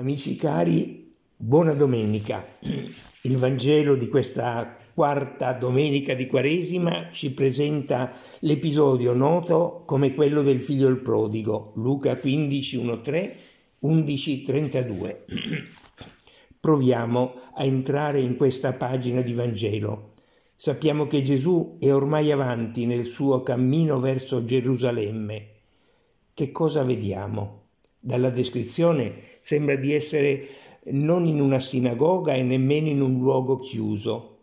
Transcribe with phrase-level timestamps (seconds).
[0.00, 2.42] Amici cari, buona domenica.
[3.24, 10.62] Il Vangelo di questa quarta domenica di Quaresima ci presenta l'episodio noto come quello del
[10.62, 13.36] figlio il prodigo, Luca 15, 1, 3,
[13.80, 15.24] 11, 32.
[16.58, 20.12] Proviamo a entrare in questa pagina di Vangelo.
[20.56, 25.48] Sappiamo che Gesù è ormai avanti nel suo cammino verso Gerusalemme.
[26.32, 27.59] Che cosa vediamo?
[28.02, 29.12] Dalla descrizione
[29.44, 30.48] sembra di essere
[30.84, 34.38] non in una sinagoga e nemmeno in un luogo chiuso,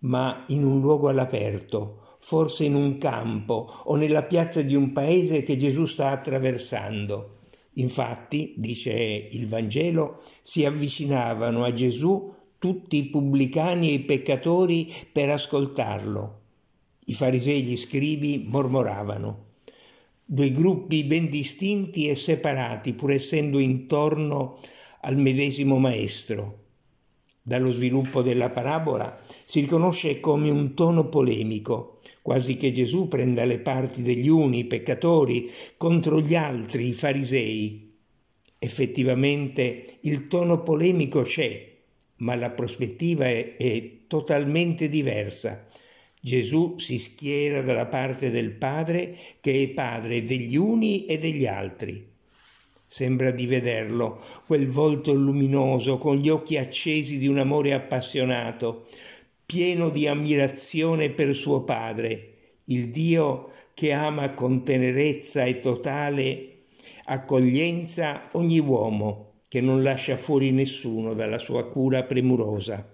[0.00, 5.42] ma in un luogo all'aperto, forse in un campo o nella piazza di un paese
[5.42, 7.38] che Gesù sta attraversando.
[7.74, 15.30] Infatti, dice il Vangelo, si avvicinavano a Gesù tutti i pubblicani e i peccatori per
[15.30, 16.40] ascoltarlo.
[17.06, 19.48] I farisei e gli scribi mormoravano
[20.32, 24.60] due gruppi ben distinti e separati, pur essendo intorno
[25.00, 26.66] al medesimo maestro.
[27.42, 33.58] Dallo sviluppo della parabola si riconosce come un tono polemico, quasi che Gesù prenda le
[33.58, 37.92] parti degli uni, i peccatori, contro gli altri, i farisei.
[38.56, 41.76] Effettivamente il tono polemico c'è,
[42.18, 45.66] ma la prospettiva è, è totalmente diversa
[46.22, 52.08] Gesù si schiera dalla parte del Padre che è Padre degli uni e degli altri.
[52.86, 58.86] Sembra di vederlo, quel volto luminoso con gli occhi accesi di un amore appassionato,
[59.46, 62.34] pieno di ammirazione per suo Padre,
[62.64, 66.64] il Dio che ama con tenerezza e totale
[67.04, 72.92] accoglienza ogni uomo, che non lascia fuori nessuno dalla sua cura premurosa.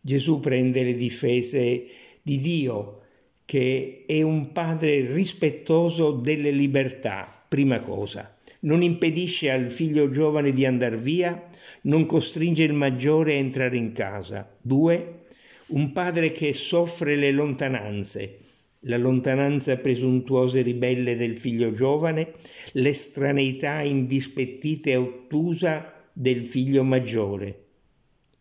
[0.00, 1.86] Gesù prende le difese
[2.24, 3.00] di Dio,
[3.44, 8.34] che è un padre rispettoso delle libertà, prima cosa.
[8.60, 11.50] Non impedisce al figlio giovane di andare via,
[11.82, 14.50] non costringe il maggiore a entrare in casa.
[14.58, 15.26] Due,
[15.66, 18.38] un padre che soffre le lontananze,
[18.86, 22.32] la lontananza presuntuosa e ribelle del figlio giovane,
[22.72, 27.64] l'estraneità indispettita e ottusa del figlio maggiore.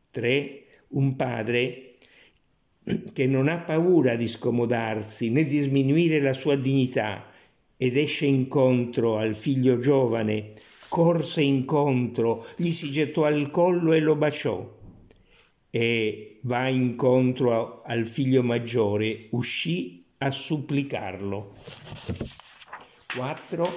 [0.09, 1.92] Tre, un padre
[3.13, 7.25] che non ha paura di scomodarsi né di sminuire la sua dignità
[7.77, 10.53] ed esce incontro al figlio giovane,
[10.89, 14.81] corse incontro, gli si gettò al collo e lo baciò
[15.69, 21.51] e va incontro al figlio maggiore, uscì a supplicarlo.
[23.15, 23.71] 4.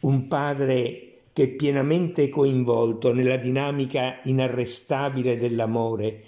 [0.00, 6.20] Un padre che è pienamente coinvolto nella dinamica inarrestabile dell'amore,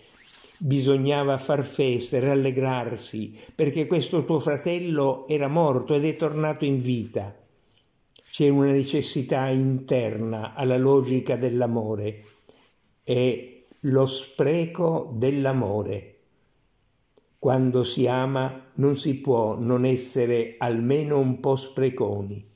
[0.64, 6.80] bisognava far festa e rallegrarsi perché questo tuo fratello era morto ed è tornato in
[6.80, 7.36] vita.
[8.30, 12.24] C'è una necessità interna alla logica dell'amore,
[13.02, 16.10] è lo spreco dell'amore.
[17.38, 22.52] Quando si ama non si può non essere almeno un po' spreconi.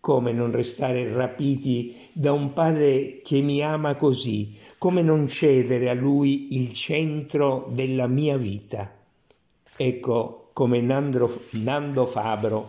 [0.00, 5.94] Come non restare rapiti da un padre che mi ama così, come non cedere a
[5.94, 8.90] lui il centro della mia vita.
[9.76, 11.30] Ecco come Nando,
[11.62, 12.68] Nando Fabro,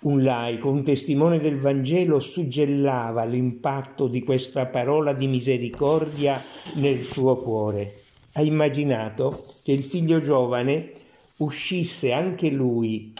[0.00, 6.40] un laico, un testimone del Vangelo, suggellava l'impatto di questa parola di misericordia
[6.76, 7.94] nel suo cuore.
[8.32, 10.92] Ha immaginato che il figlio giovane
[11.38, 13.12] uscisse anche lui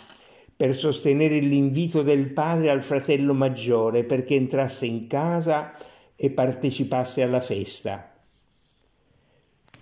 [0.60, 5.74] per sostenere l'invito del padre al fratello maggiore perché entrasse in casa
[6.14, 8.14] e partecipasse alla festa.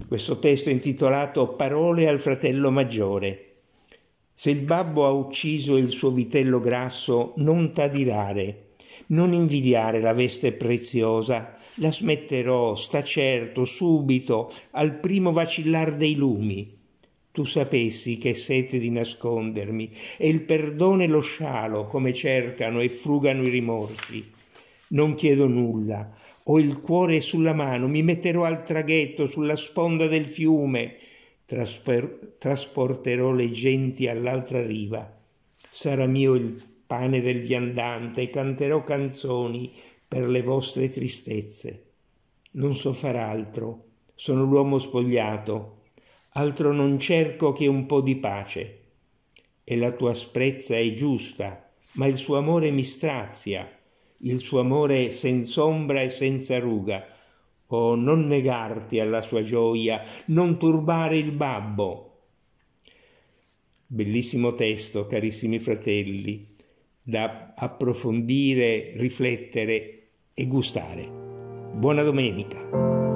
[0.07, 3.55] Questo testo è intitolato Parole al fratello maggiore.
[4.33, 8.75] Se il babbo ha ucciso il suo vitello grasso, non t'adirare,
[9.07, 16.78] non invidiare la veste preziosa, la smetterò, sta certo, subito, al primo vacillar dei lumi.
[17.33, 22.89] Tu sapessi che sete di nascondermi, e il perdono e lo scialo come cercano e
[22.89, 24.33] frugano i rimorsi.
[24.89, 26.11] Non chiedo nulla,
[26.45, 30.97] ho il cuore sulla mano, mi metterò al traghetto sulla sponda del fiume,
[31.45, 35.11] Trasper- trasporterò le genti all'altra riva.
[35.47, 39.73] Sarà mio il pane del viandante e canterò canzoni
[40.07, 41.85] per le vostre tristezze.
[42.53, 43.85] Non so far altro,
[44.15, 45.78] sono l'uomo spogliato,
[46.33, 48.79] altro non cerco che un po' di pace.
[49.65, 53.71] E la tua asprezza è giusta, ma il suo amore mi strazia
[54.21, 57.07] il suo amore senza ombra e senza ruga.
[57.69, 62.05] Oh, non negarti alla sua gioia, non turbare il babbo.
[63.87, 66.47] Bellissimo testo, carissimi fratelli,
[67.03, 69.99] da approfondire, riflettere
[70.35, 71.07] e gustare.
[71.75, 73.08] Buona domenica.